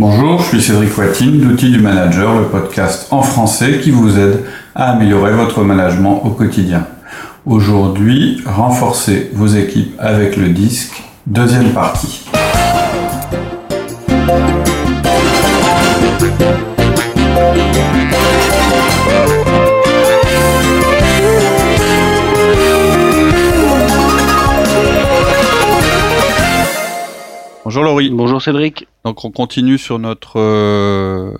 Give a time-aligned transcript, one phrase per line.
[0.00, 4.44] Bonjour, je suis Cédric Watine d'Outils du Manager, le podcast en français qui vous aide
[4.76, 6.86] à améliorer votre management au quotidien.
[7.44, 12.27] Aujourd'hui, renforcez vos équipes avec le disque, deuxième partie.
[28.40, 28.86] Cédric.
[29.04, 31.32] Donc on continue sur notre euh,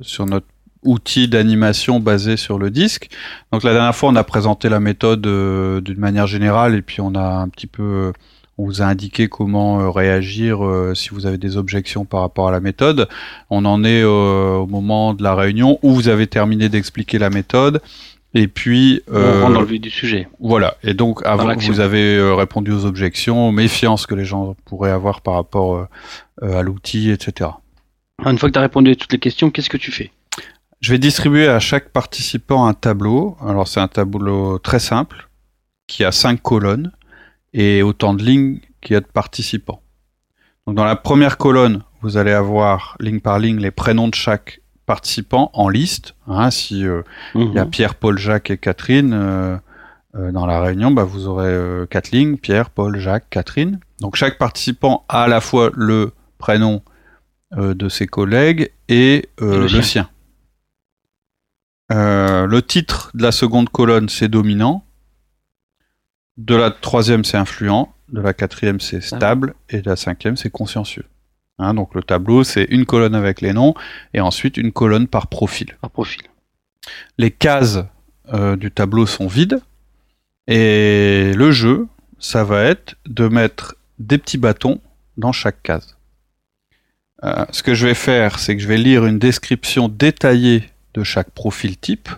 [0.00, 0.46] sur notre
[0.82, 3.08] outil d'animation basé sur le disque.
[3.52, 7.00] Donc la dernière fois on a présenté la méthode euh, d'une manière générale et puis
[7.00, 8.12] on a un petit peu
[8.56, 10.60] on vous a indiqué comment euh, réagir
[10.94, 13.08] si vous avez des objections par rapport à la méthode.
[13.50, 17.80] On en est au moment de la réunion où vous avez terminé d'expliquer la méthode
[18.32, 20.28] et puis, euh, on rentre dans le vif du sujet.
[20.38, 20.76] Voilà.
[20.84, 24.54] Et donc, avant que vous avez euh, répondu aux objections, aux méfiances que les gens
[24.64, 25.88] pourraient avoir par rapport euh,
[26.42, 27.50] euh, à l'outil, etc.
[28.24, 30.12] Une fois que tu as répondu à toutes les questions, qu'est-ce que tu fais?
[30.80, 33.36] Je vais distribuer à chaque participant un tableau.
[33.44, 35.28] Alors, c'est un tableau très simple
[35.88, 36.92] qui a cinq colonnes
[37.52, 39.82] et autant de lignes qu'il y a de participants.
[40.66, 44.60] Donc, dans la première colonne, vous allez avoir ligne par ligne les prénoms de chaque
[44.90, 46.16] participants en liste.
[46.26, 47.02] Hein, si euh,
[47.36, 47.70] il y a mhm.
[47.70, 49.56] Pierre, Paul, Jacques et Catherine euh,
[50.16, 53.78] euh, dans la réunion, bah, vous aurez quatre lignes Pierre, Paul, Jacques, Catherine.
[54.00, 56.82] Donc chaque participant a à la fois le prénom
[57.56, 60.08] de ses collègues et, le, sien.
[61.90, 64.84] le titre de la seconde colonne, c'est dominant.
[66.36, 67.94] De la troisième, c'est influent.
[68.08, 69.54] De la quatrième, c'est stable.
[69.68, 71.04] Et de la cinquième, c'est consciencieux.
[71.60, 73.74] Hein, donc le tableau, c'est une colonne avec les noms
[74.14, 75.76] et ensuite une colonne par profil.
[75.82, 76.22] Par profil.
[77.18, 77.80] Les cases
[78.32, 79.60] euh, du tableau sont vides
[80.46, 81.86] et le jeu,
[82.18, 84.80] ça va être de mettre des petits bâtons
[85.18, 85.98] dans chaque case.
[87.22, 91.04] Euh, ce que je vais faire, c'est que je vais lire une description détaillée de
[91.04, 92.08] chaque profil type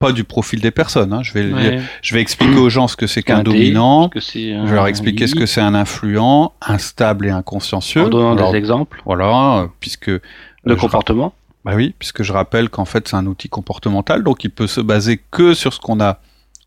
[0.00, 1.12] pas du profil des personnes.
[1.12, 1.22] Hein.
[1.22, 4.10] Je, vais je vais expliquer aux gens ce que c'est qu'un dominant.
[4.14, 8.06] je vais leur expliquer ce que c'est un influent, un stable et un consciencieux.
[8.06, 9.02] En donnant des exemples.
[9.04, 10.20] Voilà, puisque le
[10.66, 11.34] euh, comportement.
[11.66, 14.80] Bah oui, puisque je rappelle qu'en fait c'est un outil comportemental, donc il peut se
[14.80, 16.20] baser que sur ce qu'on a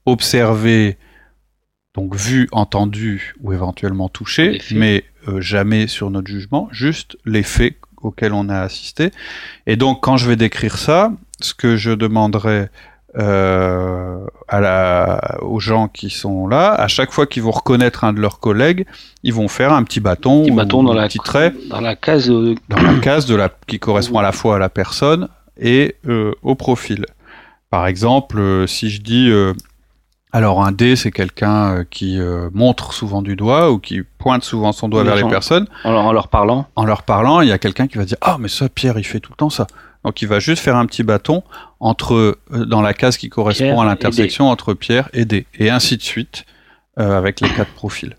[0.06, 0.98] observé,
[1.96, 7.78] donc vu, entendu ou éventuellement touché, mais euh, jamais sur notre jugement, juste les faits
[8.04, 9.10] auxquels on a assisté.
[9.66, 11.12] Et donc quand je vais décrire ça,
[11.42, 12.68] ce que je demanderai
[13.18, 18.14] euh, à la, aux gens qui sont là, à chaque fois qu'ils vont reconnaître un
[18.14, 18.86] de leurs collègues,
[19.24, 21.96] ils vont faire un petit bâton, petit bâton dans un la, petit trait dans la
[21.96, 25.28] case dans la case de la qui correspond à la fois à la personne
[25.60, 27.06] et euh, au profil.
[27.74, 29.52] Par exemple, euh, si je dis euh,
[30.32, 32.20] alors un D, c'est quelqu'un euh, qui
[32.54, 35.68] montre souvent du doigt ou qui pointe souvent son doigt vers les personnes.
[35.84, 36.68] En leur, en leur parlant.
[36.76, 39.04] En leur parlant, il y a quelqu'un qui va dire ah mais ça Pierre il
[39.04, 39.66] fait tout le temps ça.
[40.04, 41.44] Donc il va juste faire un petit bâton
[41.80, 42.14] entre
[42.52, 46.02] euh, dans la case qui correspond à l'intersection entre Pierre et D, et ainsi de
[46.02, 46.46] suite
[47.00, 48.16] euh, avec les quatre profils.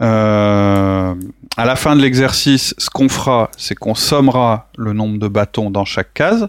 [0.00, 1.14] Euh,
[1.56, 5.70] à la fin de l'exercice, ce qu'on fera, c'est qu'on sommera le nombre de bâtons
[5.70, 6.48] dans chaque case,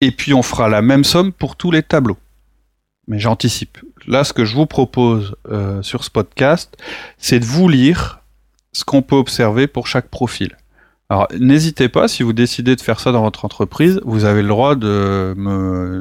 [0.00, 2.18] et puis on fera la même somme pour tous les tableaux.
[3.06, 3.78] Mais j'anticipe.
[4.06, 6.76] Là, ce que je vous propose euh, sur ce podcast,
[7.18, 8.20] c'est de vous lire
[8.72, 10.56] ce qu'on peut observer pour chaque profil.
[11.10, 14.48] Alors, n'hésitez pas, si vous décidez de faire ça dans votre entreprise, vous avez le
[14.48, 15.34] droit de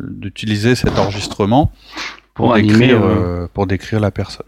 [0.10, 1.72] d'utiliser cet enregistrement
[2.34, 4.46] pour, décrire, euh, pour décrire la personne.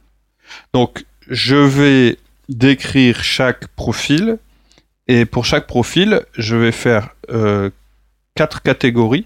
[0.74, 2.18] Donc, je vais
[2.50, 4.38] décrire chaque profil,
[5.08, 7.70] et pour chaque profil, je vais faire euh,
[8.34, 9.26] quatre catégories.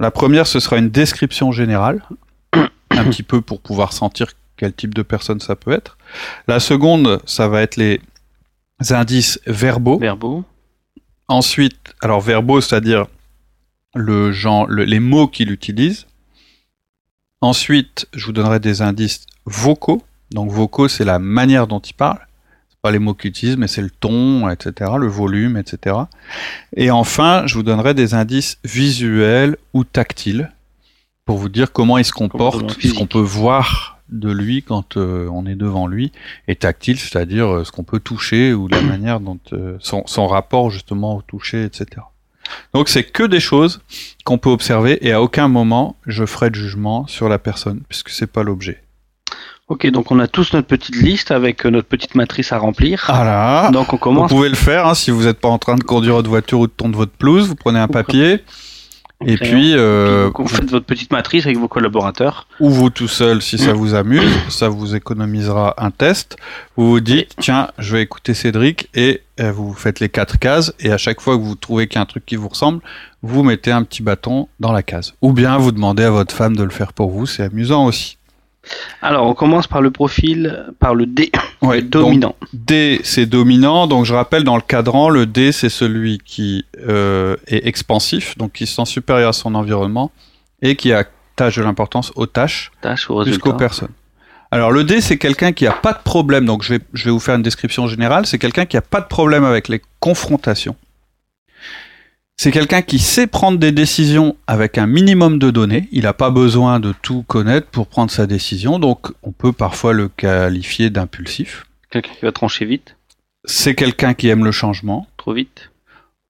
[0.00, 2.02] La première, ce sera une description générale,
[2.54, 5.98] un petit peu pour pouvoir sentir quel type de personne ça peut être.
[6.48, 8.00] La seconde, ça va être les
[8.90, 9.98] indices verbaux.
[9.98, 10.44] Verbaux.
[11.28, 13.06] Ensuite, alors verbaux, c'est-à-dire
[13.94, 16.06] le genre, les mots qu'il utilise.
[17.40, 20.02] Ensuite, je vous donnerai des indices vocaux.
[20.32, 22.18] Donc vocaux, c'est la manière dont il parle.
[22.68, 25.96] C'est pas les mots qu'il utilise, mais c'est le ton, etc., le volume, etc.
[26.76, 30.52] Et enfin, je vous donnerai des indices visuels ou tactiles
[31.24, 35.28] pour vous dire comment il se comporte, ce qu'on peut voir de lui quand euh,
[35.32, 36.12] on est devant lui
[36.48, 40.26] et tactile, c'est-à-dire euh, ce qu'on peut toucher ou la manière dont euh, son, son,
[40.26, 42.02] rapport justement au toucher, etc.
[42.74, 43.80] Donc c'est que des choses
[44.24, 48.10] qu'on peut observer et à aucun moment je ferai de jugement sur la personne puisque
[48.10, 48.82] c'est pas l'objet.
[49.68, 53.04] Ok, donc on a tous notre petite liste avec notre petite matrice à remplir.
[53.06, 53.70] Voilà.
[53.72, 54.28] Donc on commence.
[54.28, 56.58] Vous pouvez le faire hein, si vous n'êtes pas en train de conduire votre voiture
[56.58, 57.46] ou de tondre votre pelouse.
[57.46, 58.42] Vous prenez un papier.
[59.26, 62.46] Et puis, euh, vous faites votre petite matrice avec vos collaborateurs.
[62.58, 66.36] Ou vous tout seul, si ça vous amuse, ça vous économisera un test.
[66.76, 70.74] Vous vous dites, tiens, je vais écouter Cédric et euh, vous faites les quatre cases,
[70.80, 72.80] et à chaque fois que vous trouvez qu'il y a un truc qui vous ressemble,
[73.22, 75.14] vous mettez un petit bâton dans la case.
[75.22, 78.18] Ou bien vous demandez à votre femme de le faire pour vous, c'est amusant aussi.
[79.02, 81.30] Alors, on commence par le profil, par le D,
[81.62, 82.34] ouais, dominant.
[82.52, 83.86] D, c'est dominant.
[83.86, 88.52] Donc, je rappelle, dans le cadran, le D, c'est celui qui euh, est expansif, donc
[88.52, 90.10] qui se sent supérieur à son environnement
[90.62, 93.92] et qui attache de l'importance aux tâches, tâches ou plus qu'aux personnes.
[94.52, 96.44] Alors, le D, c'est quelqu'un qui n'a pas de problème.
[96.44, 98.26] Donc, je vais, je vais vous faire une description générale.
[98.26, 100.74] C'est quelqu'un qui n'a pas de problème avec les confrontations.
[102.42, 105.90] C'est quelqu'un qui sait prendre des décisions avec un minimum de données.
[105.92, 109.92] Il n'a pas besoin de tout connaître pour prendre sa décision, donc on peut parfois
[109.92, 111.66] le qualifier d'impulsif.
[111.90, 112.96] Quelqu'un qui va trancher vite.
[113.44, 115.06] C'est quelqu'un qui aime le changement.
[115.18, 115.70] Trop vite.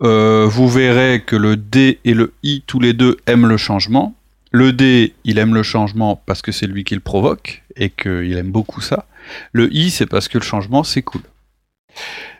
[0.02, 4.16] Euh, vous verrez que le D et le I, tous les deux, aiment le changement.
[4.50, 8.36] Le D, il aime le changement parce que c'est lui qui le provoque et qu'il
[8.36, 9.06] aime beaucoup ça.
[9.52, 11.22] Le I, c'est parce que le changement, c'est cool.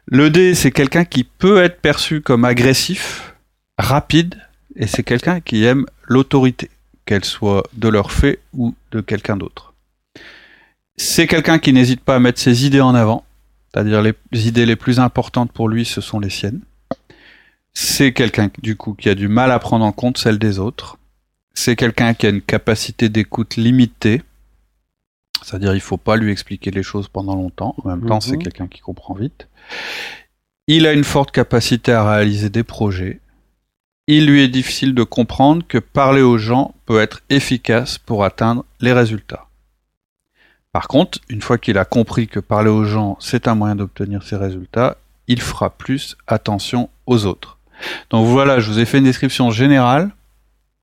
[0.07, 3.31] Le D, c'est quelqu'un qui peut être perçu comme agressif
[3.81, 4.37] rapide
[4.77, 6.71] et c'est quelqu'un qui aime l'autorité,
[7.07, 9.75] qu'elle soit de leur fait ou de quelqu'un d'autre.
[10.97, 13.25] C'est quelqu'un qui n'hésite pas à mettre ses idées en avant,
[13.73, 14.15] c'est-à-dire les,
[14.47, 16.61] idées les plus importantes pour lui, ce sont les siennes.
[17.73, 20.99] C'est quelqu'un du coup qui a du mal à prendre en compte celles des autres.
[21.55, 24.23] C'est quelqu'un qui a une capacité d'écoute limitée,
[25.43, 27.75] c'est-à-dire il faut pas lui expliquer les choses pendant longtemps.
[27.83, 28.43] En même temps, c'est mhm.
[28.43, 29.49] quelqu'un qui comprend vite.
[30.67, 33.20] Il a une forte capacité à réaliser des projets
[34.07, 38.65] il lui est difficile de comprendre que parler aux gens peut être efficace pour atteindre
[38.81, 39.47] les résultats.
[40.73, 44.23] Par contre, une fois qu'il a compris que parler aux gens, c'est un moyen d'obtenir
[44.23, 47.59] ces résultats, il fera plus attention aux autres.
[48.11, 50.11] Donc voilà, je vous ai fait une description générale,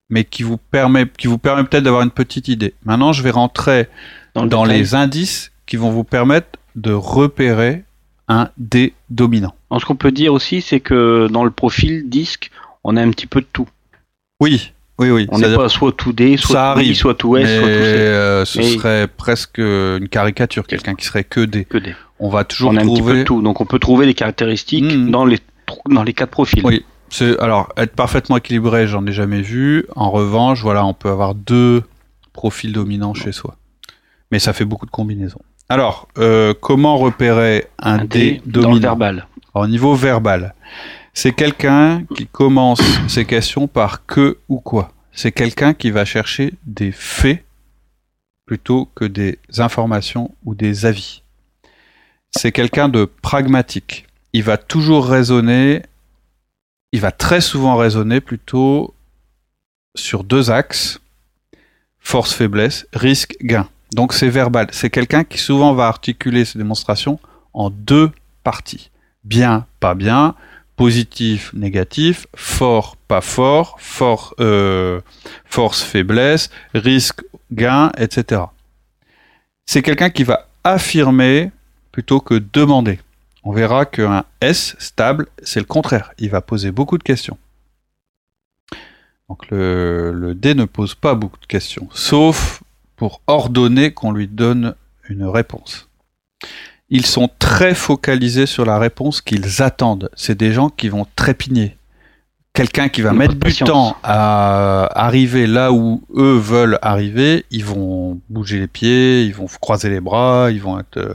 [0.09, 2.73] mais qui vous permet, qui vous permet peut-être d'avoir une petite idée.
[2.85, 3.87] Maintenant, je vais rentrer
[4.35, 7.83] dans, les indices qui vont vous permettre de repérer
[8.27, 9.55] un D dominant.
[9.77, 12.51] ce qu'on peut dire aussi, c'est que dans le profil disque,
[12.83, 13.67] on a un petit peu de tout.
[14.39, 15.27] Oui, oui, oui.
[15.31, 17.73] On n'est pas soit tout D, soit ça tout soit tout S, soit tout C.
[17.73, 21.65] Euh, ce serait presque une caricature, quelqu'un qui serait que D.
[21.65, 21.95] Que D.
[22.19, 22.99] On va toujours on a trouver...
[22.99, 25.11] un petit peu de tout, donc on peut trouver des caractéristiques hmm.
[25.11, 25.39] dans les
[25.89, 26.65] dans les quatre profils.
[26.65, 26.83] Oui.
[27.39, 29.85] Alors, être parfaitement équilibré, j'en ai jamais vu.
[29.95, 31.83] En revanche, voilà, on peut avoir deux
[32.33, 33.55] profils dominants chez soi.
[34.31, 35.41] Mais ça fait beaucoup de combinaisons.
[35.69, 40.53] Alors, euh, comment repérer un, D, dominant dans verbal Au niveau verbal,
[41.19, 44.93] c'est quelqu'un qui commence ses questions par que ou quoi.
[45.11, 47.43] C'est quelqu'un qui va chercher des faits
[48.45, 51.23] plutôt que des informations ou des avis.
[52.29, 54.05] C'est quelqu'un de pragmatique.
[54.33, 55.81] Il va toujours raisonner,
[56.91, 58.93] il va très souvent raisonner plutôt
[59.95, 61.01] sur deux axes,
[61.97, 63.67] force-faiblesse, risque-gain.
[63.91, 64.67] Donc c'est verbal.
[64.71, 67.19] C'est quelqu'un qui souvent va articuler ses démonstrations
[67.53, 68.11] en deux
[68.43, 68.91] parties.
[69.23, 70.35] Bien, pas bien,
[70.77, 75.01] positif, négatif, fort, pas fort, fort, euh,
[75.43, 77.21] force, faiblesse, risque,
[77.51, 78.43] gain, etc.
[79.65, 81.51] C'est quelqu'un qui va affirmer
[81.91, 82.99] plutôt que demander.
[83.43, 86.13] On verra qu'un S stable, c'est le contraire.
[86.19, 87.37] Il va poser beaucoup de questions.
[89.29, 92.63] Donc le, le D ne pose pas beaucoup de questions, sauf
[92.95, 94.75] pour ordonner qu'on lui donne
[95.09, 95.89] une réponse
[96.89, 100.09] ils sont très focalisés sur la réponse qu'ils attendent.
[100.15, 101.77] C'est des gens qui vont trépigner.
[102.53, 108.19] Quelqu'un qui va mettre du temps à arriver là où eux veulent arriver, ils vont
[108.29, 110.97] bouger les pieds, ils vont croiser les bras, ils vont être...
[110.97, 111.13] Euh,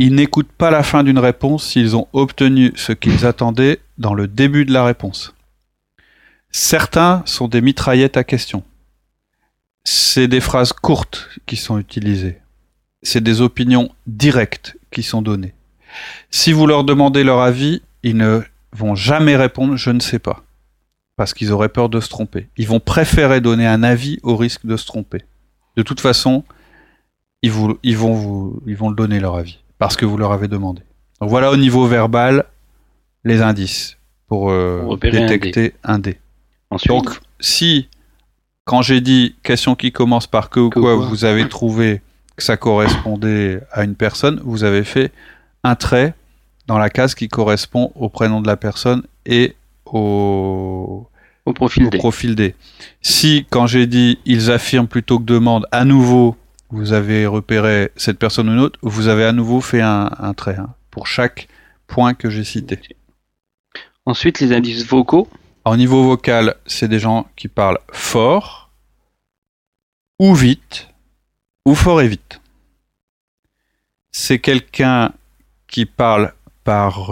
[0.00, 4.26] ils n'écoutent pas la fin d'une réponse s'ils ont obtenu ce qu'ils attendaient dans le
[4.26, 5.32] début de la réponse.
[6.50, 8.64] Certains sont des mitraillettes à questions.
[9.84, 12.40] C'est des phrases courtes qui sont utilisées
[13.04, 15.54] c'est des opinions directes qui sont données.
[16.30, 18.40] Si vous leur demandez leur avis, ils ne
[18.72, 20.42] vont jamais répondre je ne sais pas,
[21.16, 22.48] parce qu'ils auraient peur de se tromper.
[22.56, 25.22] Ils vont préférer donner un avis au risque de se tromper.
[25.76, 26.42] De toute façon,
[27.42, 27.78] ils, vont,
[28.14, 30.82] vous, ils vont le donner leur avis, parce que vous leur avez demandé.
[31.20, 32.46] Donc voilà au niveau verbal
[33.22, 33.96] les indices
[34.26, 36.18] pour, euh, détecter un dé.
[36.88, 37.88] Donc si,
[38.64, 42.00] quand j'ai dit question qui commence par que ou quoi, vous avez trouvé
[42.36, 45.12] que ça correspondait à une personne, vous avez fait
[45.62, 46.14] un trait
[46.66, 49.54] dans la case qui correspond au prénom de la personne et
[49.86, 51.06] au,
[51.46, 51.98] au profil, D.
[51.98, 52.54] profil D.
[53.02, 56.36] Si, quand j'ai dit ils affirment plutôt que demandent, à nouveau,
[56.70, 60.56] vous avez repéré cette personne ou une autre, vous avez à nouveau fait un, trait
[60.58, 61.48] hein, pour chaque
[61.86, 62.78] point que j'ai cité.
[64.06, 65.28] Ensuite, les indices vocaux.
[65.64, 68.70] Au niveau vocal, c'est des gens qui parlent fort
[70.18, 70.88] ou vite
[71.64, 72.40] ou fort et vite.
[74.12, 75.12] C'est quelqu'un
[75.66, 77.10] qui parle par,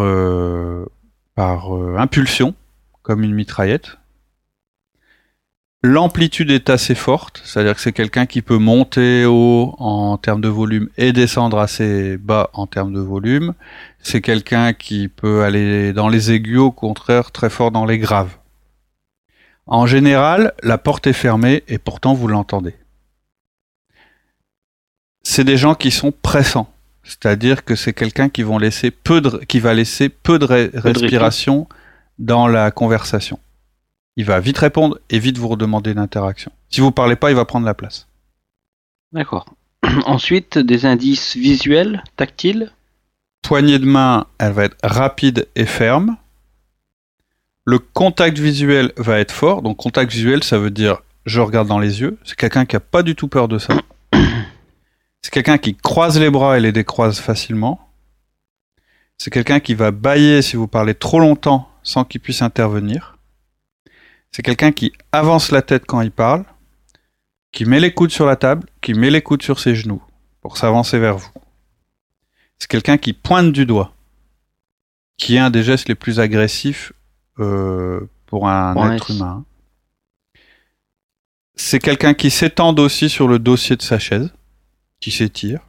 [1.34, 2.54] par impulsion,
[3.02, 3.96] comme une mitraillette.
[5.84, 10.48] L'amplitude est assez forte, c'est-à-dire que c'est quelqu'un qui peut monter haut en termes de
[10.48, 13.54] volume et descendre assez bas en termes de volume.
[13.98, 18.36] C'est quelqu'un qui peut aller dans les aigus, au contraire très fort dans les graves.
[19.66, 22.76] En général, la porte est fermée et pourtant vous l'entendez.
[25.32, 26.70] C'est des gens qui sont pressants,
[27.04, 31.66] c'est-à-dire que c'est quelqu'un qui, laisser peu qui va laisser peu de respiration
[32.18, 33.38] dans la conversation.
[34.16, 36.52] Il va vite répondre et vite vous redemander une interaction.
[36.68, 38.08] Si vous parlez pas, il va prendre la place.
[39.12, 39.46] D'accord.
[40.04, 42.70] Ensuite, des indices visuels, tactiles?
[43.40, 46.18] Poignée de main, elle va être rapide et ferme.
[47.64, 49.62] Le contact visuel va être fort.
[49.62, 52.18] Donc contact visuel, ça veut dire je regarde dans les yeux.
[52.22, 53.72] C'est quelqu'un qui a pas du tout peur de ça.
[55.22, 57.88] C'est quelqu'un qui croise les bras et les décroise facilement.
[59.18, 63.18] C'est quelqu'un qui va bailler si vous parlez trop longtemps sans qu'il puisse intervenir.
[64.32, 66.44] C'est quelqu'un qui avance la tête quand il parle,
[67.52, 70.02] qui met les coudes sur la table, qui met les coudes sur ses genoux
[70.40, 71.30] pour s'avancer vers vous.
[72.58, 73.94] C'est quelqu'un qui pointe du doigt,
[75.18, 76.92] qui est un des gestes les plus agressifs
[77.38, 79.44] euh, pour un être humain.
[81.54, 84.32] C'est quelqu'un qui s'étend aussi sur le dossier de sa chaise,
[85.02, 85.60] qui s'étire.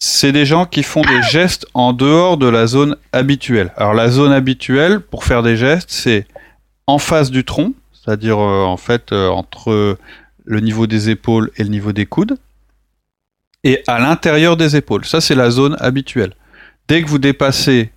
[0.00, 3.72] C'est des gens qui font des gestes en dehors de la zone habituelle.
[3.76, 6.26] Alors la zone habituelle pour faire des gestes, c'est
[6.88, 9.96] en face du tronc, c'est-à-dire euh, en fait euh, entre
[10.44, 12.36] le niveau des épaules et le niveau des coudes,
[13.62, 15.04] et à l'intérieur des épaules.
[15.04, 16.34] Ça, c'est la zone habituelle.
[16.88, 17.90] Dès que vous dépassez,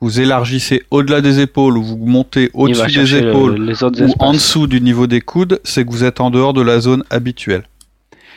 [0.00, 4.80] vous élargissez au-delà des épaules ou vous montez au-dessus des épaules ou en dessous du
[4.80, 7.62] niveau des coudes, c'est que vous êtes en dehors de la zone habituelle.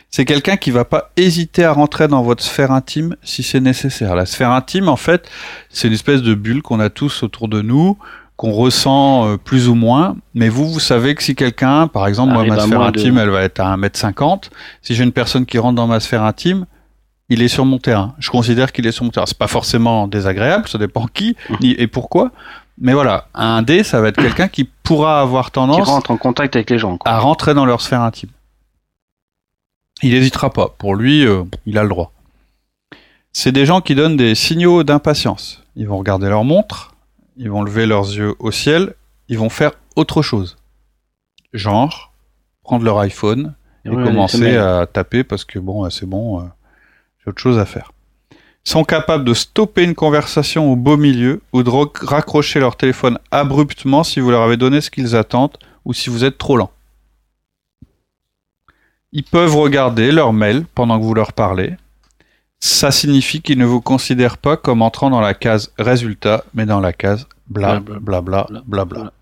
[0.09, 4.15] C'est quelqu'un qui va pas hésiter à rentrer dans votre sphère intime si c'est nécessaire.
[4.15, 5.29] La sphère intime, en fait,
[5.69, 7.97] c'est une espèce de bulle qu'on a tous autour de nous
[8.37, 12.33] qu'on ressent euh, plus ou moins, mais vous, vous savez que si quelqu'un, par exemple,
[12.33, 14.49] moi, ma sphère intime, elle va être à 1m50,
[14.83, 16.67] si j'ai une personne qui rentre dans ma sphère intime,
[17.29, 18.13] il est sur mon terrain.
[18.19, 19.25] Je considère qu'il est sur mon terrain.
[19.25, 21.57] C'est pas forcément désagréable, ça dépend qui mhm.
[21.61, 22.31] ni et pourquoi.
[22.79, 26.17] Mais voilà, un D, ça va être quelqu'un qui pourra avoir tendance qui rentre en
[26.17, 28.29] contact avec les gens, à rentrer dans leur sphère intime.
[30.01, 30.74] Il n'hésitera pas.
[30.77, 32.12] Pour lui, euh, il a le droit.
[33.34, 35.63] C'est des gens qui donnent des signaux d'impatience.
[35.75, 36.96] Ils vont regarder leur montre,
[37.38, 38.96] ils vont lever leurs yeux au ciel,
[39.30, 40.58] ils vont faire autre chose.
[41.54, 42.12] Genre,
[42.63, 43.54] prendre leur iPhone
[43.86, 46.44] et commencer à taper parce que bon, c'est bon, euh,
[47.20, 47.92] j'ai autre chose à faire.
[48.32, 51.70] Ils sont capables de stopper une conversation au beau milieu ou de
[52.06, 56.25] raccrocher leur téléphone abruptement si vous leur avez donné ce qu'ils attendent ou si vous
[56.25, 56.72] êtes trop lent.
[59.17, 61.74] Ils peuvent regarder leur mail pendant que vous leur parlez
[62.59, 66.79] ça signifie qu'il ne vous considère pas comme entrant dans la case résultat, mais dans
[66.79, 69.13] la case bla bla bla bla bla.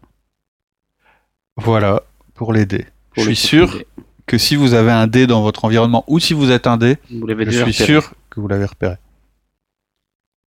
[1.57, 2.85] Voilà pour les dés.
[3.15, 3.83] je suis sûr
[4.25, 6.97] que si vous avez un dé dans votre environnement ou si vous êtes un dé,
[7.09, 8.95] je suis sûr que vous l'avez repéré.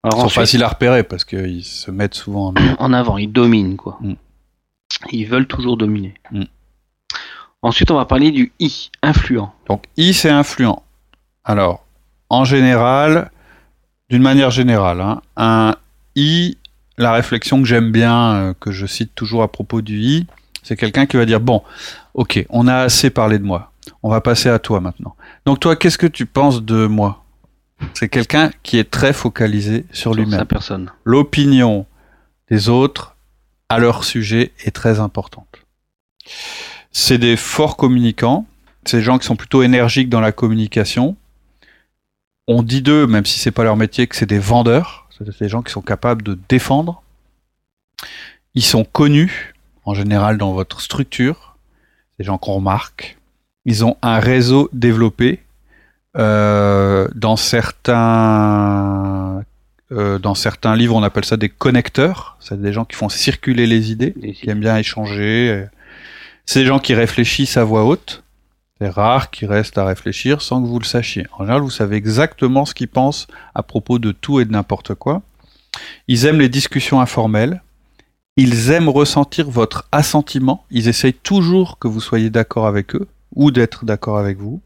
[0.05, 3.97] ils sont faciles à repérer parce qu'ils se mettent souvent en, avant, ils dominent quoi.
[4.01, 4.13] Mm.
[5.11, 6.15] Ils veulent toujours dominer.
[6.31, 6.43] Mm.
[7.61, 9.51] Ensuite, on va parler du I, influent.
[9.67, 10.83] Donc I, c'est influent.
[11.43, 11.85] Alors,
[12.29, 13.31] en général,
[14.09, 15.75] d'une manière générale, hein, un
[16.15, 16.57] I,
[16.97, 20.27] la réflexion que j'aime bien, euh, que je cite toujours à propos du I,
[20.63, 21.63] c'est quelqu'un qui va dire bon,
[22.13, 23.71] ok, on a assez parlé de moi,
[24.03, 25.15] on va passer à toi maintenant.
[25.45, 27.23] Donc toi, qu'est-ce que tu penses de moi?
[27.93, 30.45] C'est quelqu'un qui est très focalisé sur, lui-même.
[30.45, 30.91] personne.
[31.03, 31.85] L'opinion
[32.49, 33.15] des autres
[33.69, 35.47] à leur sujet est très importante.
[36.99, 38.47] C'est des forts communicants,
[38.83, 41.15] c'est des gens qui sont plutôt énergiques dans la communication,
[42.47, 45.07] on dit d'eux, même si c'est pas leur métier, que c'est des vendeurs.
[45.15, 47.03] C'est des gens qui sont capables de défendre.
[48.55, 49.53] Ils sont connus,
[49.85, 51.55] en général, dans votre structure.
[52.17, 53.19] Des gens qu'on remarque.
[53.65, 55.43] Ils ont un réseau développé.
[56.17, 57.83] Euh, dans certains
[59.91, 62.37] euh, dans certains livres, on appelle ça des connecteurs.
[62.39, 65.67] C'est des gens qui font circuler les idées, qui aiment bien échanger.
[66.49, 68.23] C'est gens qui réfléchissent à voix haute.
[68.79, 71.27] C'est rare qu'il reste à réfléchir sans que vous le sachiez.
[71.33, 74.95] En général, vous savez exactement ce qu'ils pensent à propos de tout et de n'importe
[74.95, 75.21] quoi.
[76.07, 77.61] Ils aiment les discussions informelles.
[78.37, 80.63] Ils aiment ressentir votre assentiment.
[80.71, 84.61] Ils essayent toujours que vous soyez d'accord avec eux ou d'être d'accord avec vous.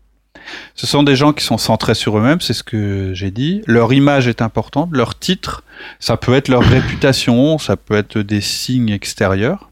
[0.75, 3.63] Ce sont des gens qui sont centrés sur eux-mêmes, c'est ce que j'ai dit.
[3.65, 5.63] Leur image est importante, leur titre,
[6.00, 9.70] ça peut être leur réputation, ça peut être des signes extérieurs.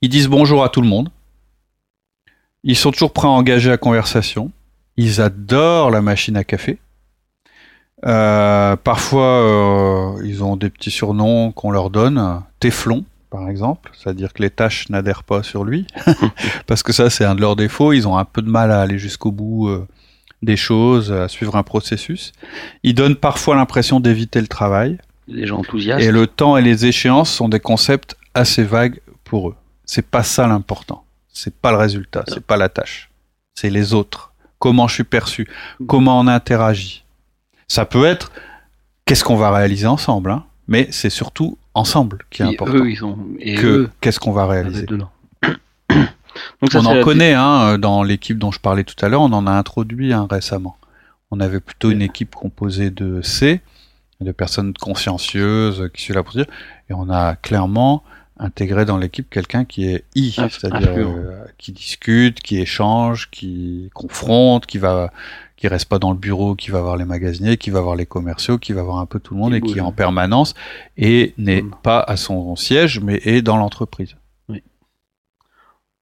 [0.00, 1.10] Ils disent bonjour à tout le monde,
[2.64, 4.50] ils sont toujours prêts à engager la conversation.
[4.96, 6.78] Ils adorent la machine à café.
[8.04, 12.42] Euh, parfois, ils ont des petits surnoms qu'on leur donne.
[12.60, 15.86] Téflon, par exemple, c'est-à-dire que les tâches n'adhèrent pas sur lui,
[16.66, 17.92] parce que ça, c'est un de leurs défauts.
[17.92, 19.70] Ils ont un peu de mal à aller jusqu'au bout
[20.42, 22.32] des choses, à suivre un processus.
[22.82, 24.98] Ils donnent parfois l'impression d'éviter le travail.
[25.28, 26.04] Les gens enthousiastes.
[26.04, 29.54] Et le temps et les échéances sont des concepts assez vagues pour eux.
[29.92, 31.04] C'est pas ça l'important.
[31.34, 33.10] C'est pas le résultat, c'est pas la tâche.
[33.54, 34.32] C'est les autres.
[34.58, 35.46] Comment je suis perçu,
[35.86, 37.04] comment on interagit?
[37.68, 38.32] Ça peut être
[39.04, 42.72] qu'est-ce qu'on va réaliser ensemble, hein, mais c'est surtout ensemble qui est important.
[42.72, 43.18] Eux, ils ont...
[43.38, 44.86] Et que qu'est-ce qu'on va réaliser.
[44.86, 49.46] Donc on en connaît hein, dans l'équipe dont je parlais tout à l'heure, on en
[49.46, 50.78] a introduit un récemment.
[51.30, 53.60] On avait plutôt une équipe composée de C,
[54.22, 56.46] de personnes consciencieuses qui sont là pour dire,
[56.88, 58.02] et on a clairement
[58.42, 64.66] intégrer dans l'équipe quelqu'un qui est I, c'est-à-dire euh, qui discute, qui échange, qui confronte,
[64.66, 65.12] qui va
[65.56, 68.04] qui reste pas dans le bureau, qui va voir les magasiniers, qui va voir les
[68.04, 70.54] commerciaux, qui va voir un peu tout le monde et qui est en permanence
[70.96, 71.70] et n'est mm.
[71.84, 74.16] pas à son siège mais est dans l'entreprise.
[74.48, 74.64] Oui.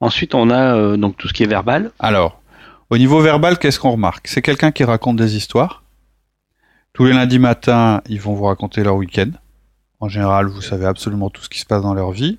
[0.01, 1.91] Ensuite, on a euh, donc tout ce qui est verbal.
[1.99, 2.41] Alors,
[2.89, 4.29] au niveau verbal, qu'est-ce qu'on remarque?
[4.29, 5.83] C'est quelqu'un qui raconte des histoires.
[6.95, 9.31] Tous les lundis matins, ils vont vous raconter leur week-end.
[10.01, 12.39] En général, vous savez absolument tout ce qui se passe dans leur vie.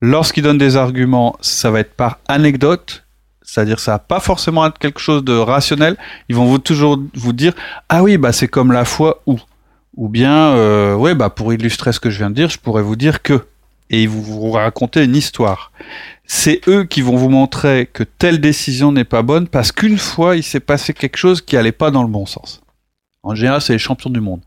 [0.00, 3.04] Lorsqu'ils donnent des arguments, ça va être par anecdote,
[3.42, 5.96] c'est-à-dire ça va pas forcément être quelque chose de rationnel.
[6.30, 7.52] Ils vont vous toujours vous dire
[7.90, 9.38] ah oui bah c'est comme la foi ou
[9.96, 12.82] ou bien euh, ouais bah pour illustrer ce que je viens de dire, je pourrais
[12.82, 13.46] vous dire que
[13.90, 15.70] et ils vous, vous raconter une histoire.
[16.24, 20.36] C'est eux qui vont vous montrer que telle décision n'est pas bonne parce qu'une fois
[20.36, 22.62] il s'est passé quelque chose qui allait pas dans le bon sens.
[23.22, 24.40] En général, c'est les champions du monde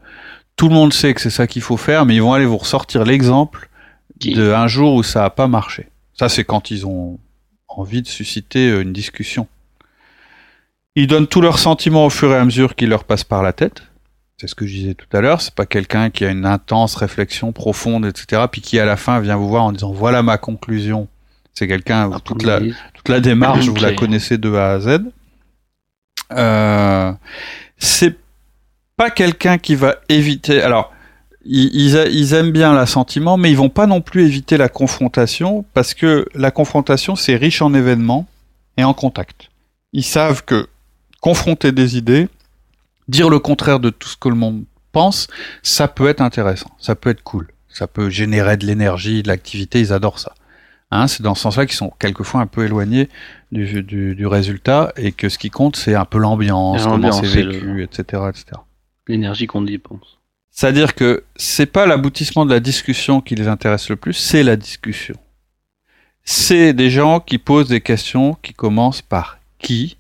[0.56, 2.58] tout le monde sait que c'est ça qu'il faut faire, mais ils vont aller vous
[2.58, 3.70] ressortir l'exemple
[4.22, 5.90] de un jour où ça n'a pas marché.
[6.14, 7.20] Ça, c'est quand ils ont
[7.68, 9.48] envie de susciter euh, une discussion.
[10.96, 13.52] Ils donnent tous leurs sentiments au fur et à mesure qu'ils leur passent par la
[13.52, 13.84] tête.
[14.38, 15.42] C'est ce que je disais tout à l'heure.
[15.42, 19.20] C'est pas quelqu'un qui a une intense réflexion profonde, etc., puis qui à la fin
[19.20, 21.08] vient vous voir en disant voilà ma conclusion.
[21.54, 25.00] C'est quelqu'un toute la toute la démarche vous la connaissez de A à Z.
[26.32, 27.14] Euh,
[27.78, 28.18] c'est
[28.98, 30.62] pas quelqu'un qui va éviter.
[30.62, 30.94] Alors,
[31.46, 36.28] ils, aiment bien l'assentiment, mais ils vont pas non plus éviter la confrontation parce que
[36.34, 38.28] la confrontation c'est riche en événements
[38.78, 39.50] et en contact.
[39.94, 40.68] Ils savent que
[41.22, 42.28] confronter des idées,
[43.08, 45.28] dire le contraire de tout ce que le monde pense,
[45.62, 49.80] ça peut être intéressant, ça peut être cool, ça peut générer de l'énergie, de l'activité.
[49.80, 50.34] Ils adorent ça.
[50.92, 53.10] Hein, c'est dans ce sens-là qu'ils sont quelquefois un peu éloignés
[53.52, 57.84] du, du, résultat et que ce qui compte c'est un peu l'ambiance, comment c'est vécu,
[57.84, 58.62] etc., etc.
[59.08, 60.18] L'énergie qu'on dépense.
[60.52, 64.56] C'est-à-dire que c'est pas l'aboutissement de la discussion qui les intéresse le plus, c'est la
[64.56, 65.16] discussion.
[66.24, 69.98] C'est des gens qui posent des questions qui commencent par qui,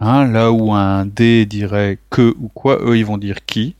[0.00, 3.74] hein, là où un D dirait que ou quoi, eux ils vont dire qui.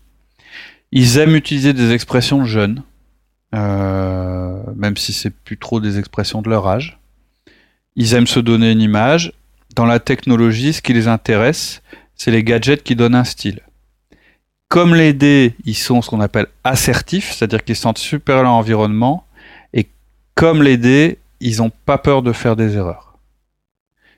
[0.92, 2.82] Ils aiment utiliser des expressions jeunes,
[3.54, 6.98] euh, même si c'est plus trop des expressions de leur âge.
[7.96, 9.32] Ils aiment se donner une image.
[9.74, 11.82] Dans la technologie, ce qui les intéresse,
[12.14, 13.60] c'est les gadgets qui donnent un style.
[14.68, 18.48] Comme les dés, ils sont ce qu'on appelle assertifs, c'est-à-dire qu'ils se sentent supérieurs à
[18.48, 19.26] l'environnement.
[19.72, 19.88] Et
[20.34, 23.16] comme les dés, ils n'ont pas peur de faire des erreurs.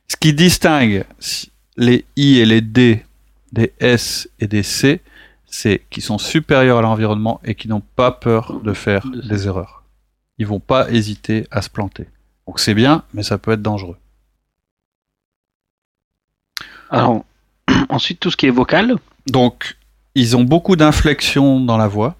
[0.09, 1.05] Ce qui distingue
[1.77, 3.05] les I et les D
[3.53, 5.01] des S et des C,
[5.47, 9.83] c'est qu'ils sont supérieurs à l'environnement et qui n'ont pas peur de faire des erreurs.
[10.39, 12.07] Ils vont pas hésiter à se planter.
[12.47, 13.97] Donc c'est bien, mais ça peut être dangereux.
[16.91, 17.25] Alors,
[17.89, 18.97] ensuite tout ce qui est vocal.
[19.27, 19.77] Donc
[20.15, 22.17] ils ont beaucoup d'inflexions dans la voix.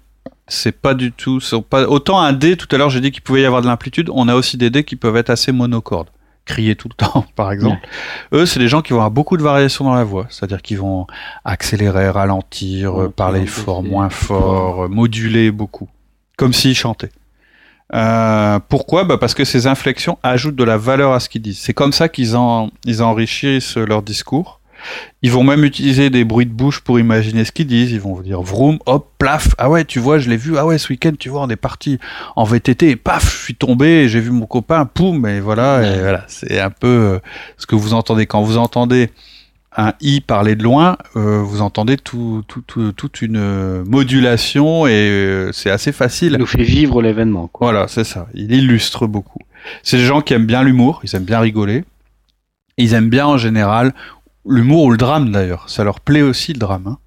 [0.47, 1.39] C'est pas du tout.
[1.69, 4.09] Pas, autant un D, tout à l'heure j'ai dit qu'il pouvait y avoir de l'amplitude,
[4.13, 6.09] on a aussi des D qui peuvent être assez monocordes.
[6.43, 7.87] Crier tout le temps, par exemple.
[8.33, 10.25] Eux, c'est des gens qui vont avoir beaucoup de variations dans la voix.
[10.29, 11.05] C'est-à-dire qu'ils vont
[11.45, 15.87] accélérer, ralentir, parler fort, moins fort, moduler beaucoup.
[16.37, 17.11] Comme s'ils chantaient.
[17.93, 19.03] Euh, pourquoi?
[19.03, 21.59] Bah Parce que ces inflexions ajoutent de la valeur à ce qu'ils disent.
[21.59, 24.60] C'est comme ça qu'ils en, ils enrichissent leur discours.
[25.21, 27.91] Ils vont même utiliser des bruits de bouche pour imaginer ce qu'ils disent.
[27.91, 29.49] Ils vont vous dire vroom, hop, plaf.
[29.57, 30.57] Ah ouais, tu vois, je l'ai vu.
[30.57, 31.99] Ah ouais, ce week-end, tu vois, on est parti
[32.35, 34.09] en VTT et paf, je suis tombé.
[34.09, 35.83] J'ai vu mon copain, poum, et voilà.
[35.83, 37.19] Et voilà, c'est un peu euh,
[37.57, 39.09] ce que vous entendez quand vous entendez
[39.75, 45.69] un i parler de loin, euh, vous entendez tout, toute une modulation et euh, c'est
[45.69, 46.33] assez facile.
[46.33, 47.49] Il nous fait vivre l'événement.
[47.59, 48.27] Voilà, c'est ça.
[48.33, 49.39] Il illustre beaucoup.
[49.83, 51.85] C'est des gens qui aiment bien l'humour, ils aiment bien rigoler.
[52.77, 53.93] Ils aiment bien en général
[54.45, 55.69] l'humour ou le drame d'ailleurs.
[55.69, 56.87] Ça leur plaît aussi le drame.
[56.87, 56.97] Hein.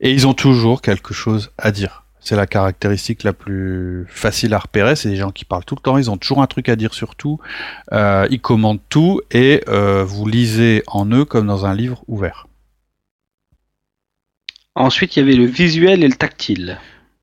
[0.00, 2.04] Et ils ont toujours quelque chose à dire.
[2.20, 4.96] C'est la caractéristique la plus facile à repérer.
[4.96, 5.98] C'est des gens qui parlent tout le temps.
[5.98, 7.38] Ils ont toujours un truc à dire sur tout.
[7.92, 12.46] Euh, ils commandent tout et euh, vous lisez en eux comme dans un livre ouvert.
[14.74, 16.78] Ensuite, il y avait le visuel et le tactile.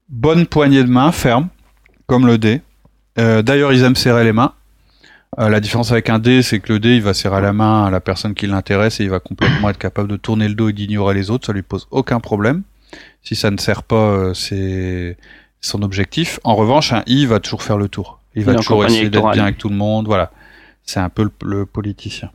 [0.09, 1.47] Bonne poignée de main, ferme,
[2.05, 2.61] comme le dé.
[3.17, 4.53] Euh, d'ailleurs, ils aiment serrer les mains.
[5.37, 7.85] Euh, la différence avec un dé, c'est que le dé, il va serrer la main
[7.85, 10.69] à la personne qui l'intéresse et il va complètement être capable de tourner le dos
[10.69, 11.45] et d'ignorer les autres.
[11.45, 12.63] Ça lui pose aucun problème.
[13.21, 15.17] Si ça ne sert pas, euh, c'est
[15.59, 16.39] son objectif.
[16.43, 18.19] En revanche, un i va toujours faire le tour.
[18.35, 20.05] Il va toujours essayer d'être bien avec tout le monde.
[20.07, 20.31] Voilà,
[20.83, 22.31] c'est un peu le, politicien.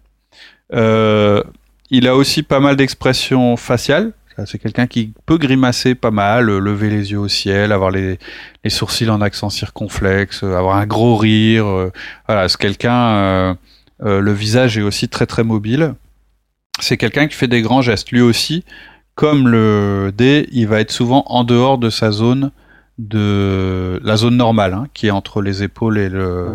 [0.72, 1.42] Euh,
[1.90, 4.12] il a aussi pas mal d'expressions faciales.
[4.46, 8.18] C'est quelqu'un qui peut grimacer pas mal, lever les yeux au ciel, avoir les,
[8.68, 11.66] sourcils en accent circonflexe, avoir un gros rire.
[11.66, 11.92] Euh,
[12.26, 13.57] voilà, c'est quelqu'un.
[14.03, 15.94] le visage est aussi très très mobile.
[16.81, 18.11] C'est quelqu'un qui fait des grands gestes.
[18.11, 18.64] Lui aussi,
[19.14, 22.50] comme le D, il va être souvent en dehors de sa zone
[23.00, 26.48] de la zone normale, hein, qui est entre les épaules et le.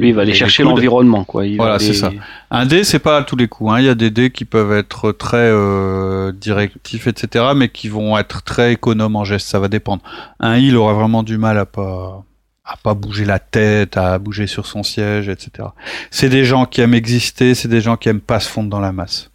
[0.00, 1.44] il va aller chercher l'environnement, quoi.
[1.56, 2.12] voilà, c'est ça.
[2.50, 3.72] Un dé, c'est pas à tous les coups.
[3.72, 3.80] Hein.
[3.80, 8.16] Il y a des dés qui peuvent être très euh, directifs, etc., mais qui vont
[8.16, 9.48] être très économes en gestes.
[9.48, 10.02] Ça va dépendre.
[10.38, 12.24] Un I, il aura vraiment du mal à pas
[12.68, 15.68] à pas bouger la tête, à bouger sur son siège, etc.
[16.10, 18.80] C'est des gens qui aiment exister, c'est des gens qui aiment pas se fondre dans
[18.80, 19.30] la masse.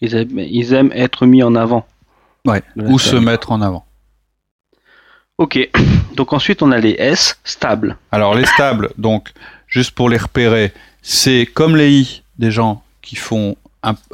[0.00, 0.14] Ils
[0.74, 1.86] aiment, être mis en avant.
[2.46, 3.84] Ouais, ou se mettre en avant.
[5.40, 5.58] Ok,
[6.16, 7.96] donc ensuite on a les S, stables.
[8.12, 9.32] Alors les stables, donc
[9.66, 13.56] juste pour les repérer, c'est comme les I, des gens qui font,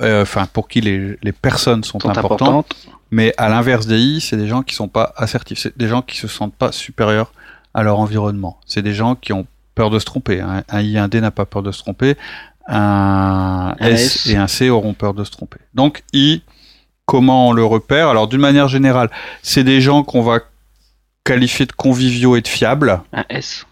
[0.00, 2.76] euh, enfin pour qui les, personnes sont, importantes,
[3.10, 6.00] mais à l'inverse des I, c'est des gens qui sont pas assertifs, c'est des gens
[6.00, 7.32] qui se sentent pas supérieurs
[7.74, 8.60] à leur environnement.
[8.64, 10.40] C'est des gens qui ont peur de se tromper.
[10.40, 12.16] Un, un I, un D n'a pas peur de se tromper
[12.68, 15.58] un, S, et un C auront peur de se tromper.
[15.74, 16.42] Donc I,
[17.04, 18.08] comment on le repère?
[18.08, 19.10] Alors d'une manière générale,
[19.42, 20.40] c'est des gens qu'on va
[21.26, 23.02] qualifier de conviviaux et de fiables.
[23.12, 23.66] Un S.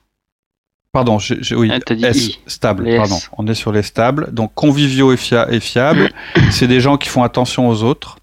[0.92, 1.18] Pardon,
[1.56, 3.18] oui, ah, S, stable, pardon.
[3.36, 4.32] On est sur les stables.
[4.32, 5.18] Donc conviviaux et,
[5.50, 6.10] et fiables,
[6.50, 8.18] c'est des gens qui font attention aux autres.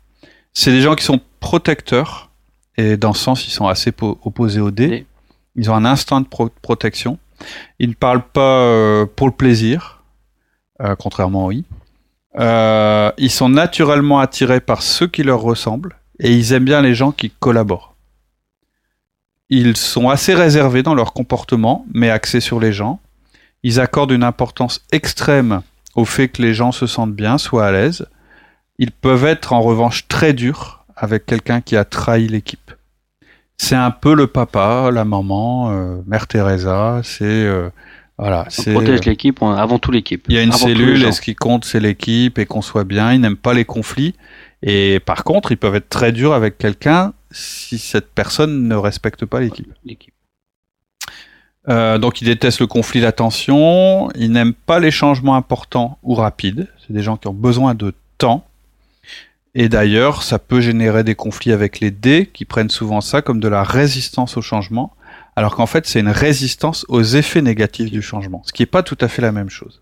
[0.54, 2.30] C'est des gens qui sont protecteurs.
[2.78, 5.06] Et dans ce sens, ils sont assez opposés au D.
[5.56, 6.28] Ils ont un instinct de
[6.62, 7.18] protection.
[7.80, 10.04] Ils ne parlent pas euh, pour le plaisir.
[10.82, 11.66] Euh, contrairement au I.
[12.40, 16.96] Euh, ils sont naturellement attirés par ceux qui leur ressemblent et ils aiment bien les
[16.96, 17.91] gens qui collaborent.
[19.52, 23.00] Ils sont assez réservés dans leur comportement, mais axés sur les gens.
[23.64, 25.62] Ils accordent une importance extrême
[25.94, 28.08] au fait que les gens se sentent bien, soient à l'aise.
[28.80, 32.72] Ils peuvent être en revanche très durs avec quelqu'un qui a trahi l'équipe.
[33.58, 37.48] C'est un peu le papa, la maman, euh, Mère Teresa, c'est
[38.18, 40.26] voilà, on protège l'équipe avant tout l'équipe.
[40.30, 43.14] Il y a une cellule et ce qui compte c'est l'équipe et qu'on soit bien.
[43.14, 44.14] Ils n'aiment pas les conflits
[44.62, 49.26] et par contre ils peuvent être très durs avec quelqu'un si cette personne ne respecte
[49.26, 49.72] pas l'équipe.
[51.70, 54.12] Euh, donc ils détestent le conflit, d'attention.
[54.16, 56.68] Ils n'aiment pas les changements importants ou rapides.
[56.86, 58.46] C'est des gens qui ont besoin de temps.
[59.54, 63.40] Et d'ailleurs, ça peut générer des conflits avec les dés qui prennent souvent ça comme
[63.40, 64.94] de la résistance au changement
[65.36, 68.84] alors qu'en fait c'est une résistance aux effets négatifs du changement, ce qui n'est pas
[68.84, 69.82] tout à fait la même chose.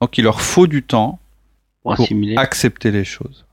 [0.00, 1.18] Donc il leur faut du temps
[1.82, 3.45] pour, accepter les choses.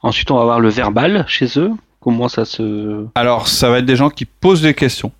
[0.00, 1.72] Ensuite, on va voir le verbal chez eux.
[2.00, 3.06] Comment ça se...
[3.14, 5.12] Alors, ça va être des gens qui posent des questions,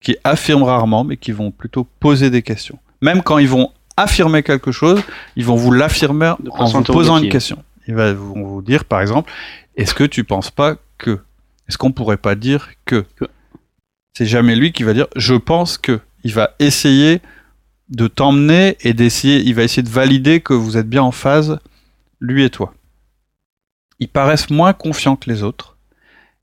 [0.00, 2.78] qui affirment rarement, mais qui vont plutôt poser des questions.
[3.02, 5.02] Même quand ils vont affirmer quelque chose,
[5.36, 7.62] ils vont vous l'affirmer en vous posant une question.
[7.86, 9.30] Ils vont vous dire, par exemple,
[9.76, 11.20] est-ce que tu penses pas que
[11.68, 13.04] est-ce qu'on pourrait pas dire que
[14.16, 16.00] C'est jamais lui qui va dire je pense que.
[16.24, 17.20] Il va essayer
[17.88, 21.60] de t'emmener et d'essayer, il va essayer de valider que vous êtes bien en phase,
[22.18, 22.74] lui et toi.
[23.98, 25.76] Ils paraissent moins confiants que les autres.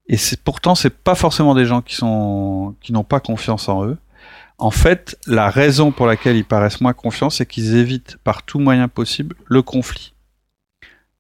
[0.08, 3.86] Et c'est pourtant c'est pas forcément des gens qui sont qui n'ont pas confiance en
[3.86, 3.98] eux.
[4.58, 8.60] En fait, la raison pour laquelle ils paraissent moins confiants, c'est qu'ils évitent par tout
[8.60, 10.14] moyen possible le conflit.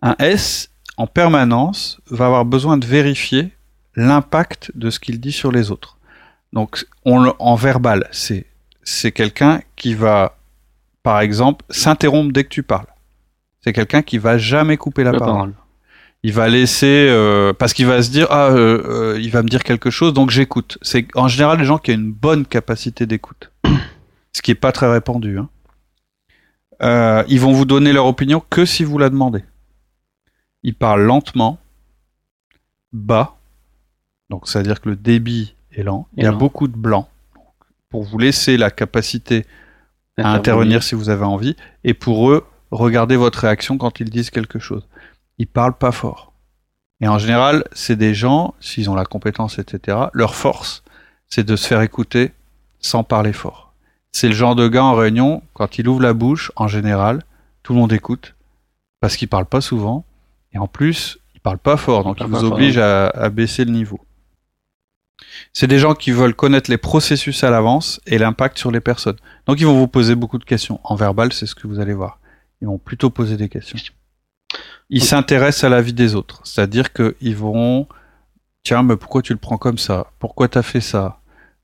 [0.01, 3.51] Un S en permanence va avoir besoin de vérifier
[3.95, 5.97] l'impact de ce qu'il dit sur les autres.
[6.51, 8.45] Donc, on, en verbal, c'est
[8.83, 10.37] c'est quelqu'un qui va,
[11.03, 12.87] par exemple, s'interrompre dès que tu parles.
[13.61, 15.53] C'est quelqu'un qui va jamais couper la, parole.
[16.23, 18.81] Il va laisser euh, parce qu'il va se dire ah euh,
[19.15, 20.77] euh, il va me dire quelque chose donc j'écoute.
[20.81, 23.51] C'est en général les gens qui ont une bonne capacité d'écoute,
[24.31, 25.37] ce qui est pas très répandu.
[25.37, 27.25] Hein.
[27.27, 29.43] ils vont vous donner leur opinion que si vous la demandez.
[30.65, 31.59] Ils parlent lentement,
[32.93, 33.35] bas,
[34.33, 36.07] donc, c'est-à-dire que le débit est lent.
[36.17, 37.07] Il y a beaucoup de blanc.
[37.89, 39.45] pour vous laisser la capacité
[40.17, 41.55] à intervenir si vous avez envie.
[41.83, 44.87] Et pour eux, regardez votre réaction quand ils disent quelque chose.
[45.43, 46.31] Ils parlent pas fort.
[47.01, 50.83] Et en général, c'est des gens, s'ils ont la compétence, etc., leur force,
[51.27, 52.31] c'est de se faire écouter
[52.79, 53.73] sans parler fort.
[54.13, 57.25] C'est le genre de gars en réunion, quand il ouvre la bouche, en général,
[57.61, 58.35] tout le monde écoute,
[59.01, 60.05] parce qu'il parle pas souvent,
[60.53, 63.99] Et en plus, ils parlent pas fort, donc ils vous obligent à, baisser le niveau.
[65.51, 69.17] C'est des gens qui veulent connaître les processus à l'avance et l'impact sur les personnes.
[69.45, 70.79] Donc ils vont vous poser beaucoup de questions.
[70.85, 72.19] En verbal, c'est ce que vous allez voir.
[72.61, 73.77] Ils vont plutôt poser des questions.
[74.95, 76.41] Ils s'intéressent à la vie des autres.
[76.43, 77.87] C'est-à-dire qu'ils vont...
[78.61, 80.11] Tiens, mais pourquoi tu le prends comme ça?
[80.19, 81.19] Pourquoi tu as fait ça?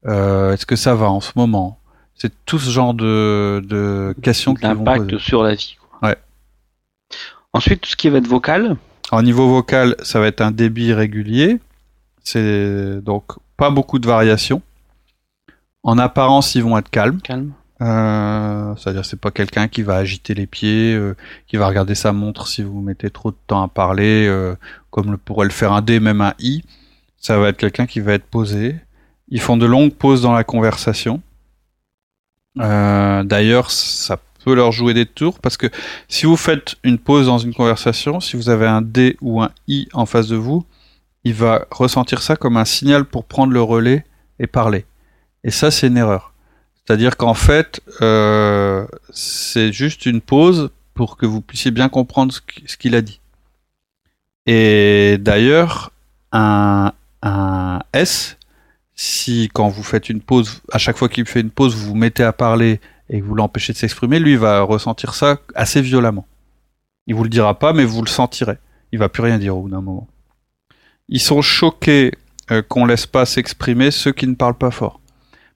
[0.08, 1.80] Euh, Est-ce que ça va en ce moment?
[2.16, 5.78] C'est tout ce genre de, de questions qui L'impact sur la vie.
[6.02, 6.18] Ouais.
[7.54, 8.76] Ensuite, tout ce qui va être vocal.
[9.12, 11.60] En niveau vocal, ça va être un débit régulier.
[12.24, 14.64] C'est donc pas beaucoup de variations.
[15.84, 17.22] En apparence, ils vont être calmes.
[17.22, 17.54] Calme.
[17.82, 21.16] Euh, C'est-à-dire, c'est pas quelqu'un qui va agiter les pieds, euh,
[21.48, 24.56] qui va regarder sa montre si vous mettez trop de temps à parler, euh,
[24.92, 26.64] comme le pourrait le faire un D, même un I.
[27.18, 28.76] Ça va être quelqu'un qui va être posé.
[29.30, 31.22] Ils font de longues pauses dans la conversation.
[32.56, 35.68] D'ailleurs, ça peut leur jouer des tours parce que
[36.10, 39.52] si vous faites une pause dans une conversation, si vous avez un D ou un
[39.68, 40.66] I en face de vous,
[41.24, 44.06] il va ressentir ça comme un signal pour prendre le relais
[44.40, 44.86] et parler.
[45.44, 46.29] Et ça, c'est une erreur.
[46.90, 52.78] C'est-à-dire qu'en fait, euh, c'est juste une pause pour que vous puissiez bien comprendre ce
[52.78, 53.20] qu'il a dit.
[54.48, 55.92] Et d'ailleurs,
[56.32, 56.92] un,
[57.94, 58.38] S,
[58.96, 61.96] si quand vous faites une pause, à chaque fois qu'il fait une pause, vous vous
[61.96, 66.26] mettez à parler et vous l'empêchez de s'exprimer, lui va ressentir ça assez violemment.
[67.06, 68.58] Il vous le dira pas, mais vous le sentirez.
[68.92, 70.08] Il va plus rien dire au bout d'un moment.
[71.08, 72.14] Ils sont choqués
[72.50, 74.99] euh, qu'on laisse pas s'exprimer ceux qui ne parlent pas fort.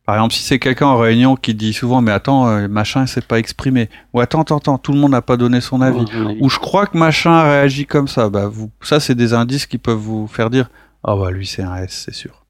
[0.05, 3.21] Par exemple, si c'est quelqu'un en réunion qui dit souvent mais attends euh, machin s'est
[3.21, 3.89] pas exprimé.
[4.13, 6.05] Ou attends attends attends tout le monde n'a pas donné son avis.
[6.41, 8.29] ou je crois que machin réagit comme ça.
[8.29, 10.69] Bah vous ça c'est des indices qui peuvent vous faire dire
[11.05, 12.43] ah bah lui c'est un S c'est sûr.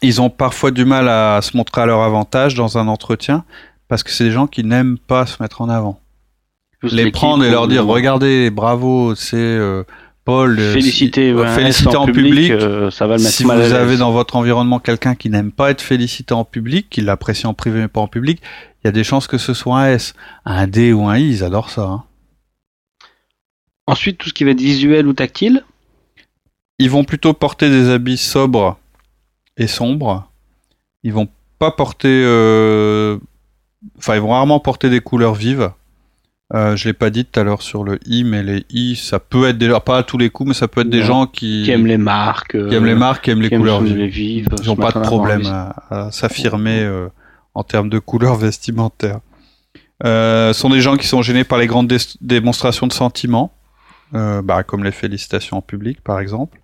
[0.00, 3.44] Ils ont parfois du mal à se montrer à leur avantage dans un entretien
[3.88, 6.00] parce que c'est des gens qui n'aiment pas se mettre en avant.
[6.82, 9.84] les prendre et leur dire regardez bravo c'est euh,
[10.24, 14.10] Paul, euh, féliciter, féliciter en, public, euh, ça va le mettre si vous avez dans
[14.10, 17.88] votre environnement quelqu'un qui n'aime pas être félicité en public, qui l'apprécie en privé mais
[17.88, 18.40] pas en public,
[18.82, 20.14] il y a des chances que ce soit un S.
[20.46, 21.82] Un D ou un I, ils adorent ça.
[21.82, 22.04] Hein.
[23.86, 25.62] Ensuite, tout ce qui va être visuel ou tactile
[26.78, 28.78] Ils vont plutôt porter des habits sobres
[29.56, 30.30] et sombres.
[31.02, 32.22] Ils vont pas porter...
[32.24, 33.18] Euh,
[33.98, 35.70] enfin, ils vont rarement porter des couleurs vives.
[36.52, 39.18] Euh, je l'ai pas dit tout à l'heure sur le i, mais les i, ça
[39.18, 41.62] peut être déjà pas à tous les coups, mais ça peut être des gens qui,
[41.64, 44.48] qui aiment les marques, qui aiment les marques, qui aiment les couleurs vives.
[44.60, 47.08] Ils n'ont pas de problème à, s'affirmer euh,
[47.54, 49.20] en termes de couleurs vestimentaires.
[50.04, 53.52] Euh, sont des gens qui sont gênés par les grandes démonstrations de sentiments,
[54.14, 56.60] euh, bah, comme les félicitations en public, par exemple.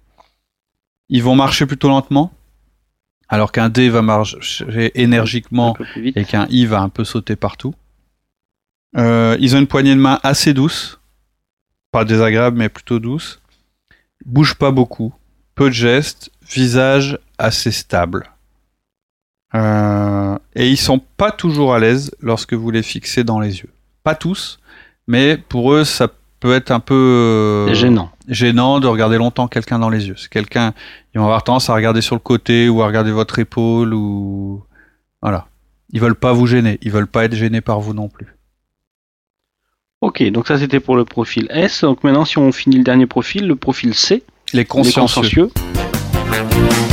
[1.08, 2.32] Ils vont marcher plutôt lentement,
[3.28, 7.74] alors qu'un D va marcher énergiquement et qu'un I va un peu sauter partout.
[8.96, 11.00] Euh, ils ont une poignée de main assez douce,
[11.92, 13.40] pas désagréable mais plutôt douce.
[14.24, 15.14] Bouge pas beaucoup,
[15.54, 18.30] peu de gestes, visage assez stable.
[19.54, 23.70] Euh, et ils sont pas toujours à l'aise lorsque vous les fixez dans les yeux.
[24.02, 24.60] Pas tous,
[25.06, 26.08] mais pour eux ça
[26.40, 28.10] peut être un peu euh, gênant.
[28.28, 30.16] Gênant de regarder longtemps quelqu'un dans les yeux.
[30.16, 30.74] C'est quelqu'un,
[31.14, 34.64] ils vont avoir tendance à regarder sur le côté ou à regarder votre épaule ou
[35.22, 35.46] voilà.
[35.92, 38.36] Ils veulent pas vous gêner, ils veulent pas être gênés par vous non plus.
[40.02, 41.82] Ok, donc ça c'était pour le profil S.
[41.82, 44.22] Donc maintenant, si on finit le dernier profil, le profil C.
[44.54, 45.50] Les consciencieux.
[46.32, 46.89] Les consciencieux.